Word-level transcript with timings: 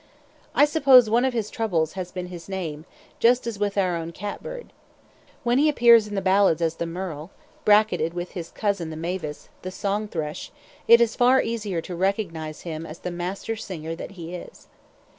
I 0.55 0.65
suppose 0.65 1.11
one 1.11 1.25
of 1.25 1.33
his 1.33 1.51
troubles 1.51 1.93
has 1.93 2.11
been 2.11 2.25
his 2.25 2.49
name, 2.49 2.85
just 3.19 3.45
as 3.45 3.59
with 3.59 3.77
our 3.77 3.95
own 3.95 4.11
catbird. 4.13 4.73
When 5.43 5.59
he 5.59 5.69
appears 5.69 6.07
in 6.07 6.15
the 6.15 6.23
ballads 6.23 6.59
as 6.59 6.73
the 6.77 6.87
merle, 6.87 7.29
bracketed 7.65 8.15
with 8.15 8.31
his 8.31 8.49
cousin 8.49 8.89
the 8.89 8.95
mavis, 8.95 9.49
the 9.61 9.69
song 9.69 10.07
thrush, 10.07 10.51
it 10.87 11.01
is 11.01 11.15
far 11.15 11.39
easier 11.39 11.81
to 11.81 11.95
recognize 11.95 12.61
him 12.61 12.83
as 12.83 12.97
the 12.97 13.11
master 13.11 13.55
singer 13.55 13.93
that 13.93 14.13
he 14.13 14.33
is. 14.33 14.65